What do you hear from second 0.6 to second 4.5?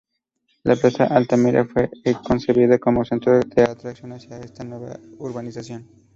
La Plaza Altamira fue concebida como centro de atracción hacia